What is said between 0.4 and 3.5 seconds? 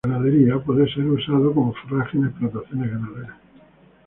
Puede ser usado como forraje en explotaciones ganaderas.